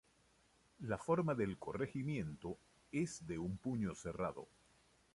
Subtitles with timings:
[0.79, 2.57] La forma del corregimiento
[2.91, 4.47] es de un puño cerrado.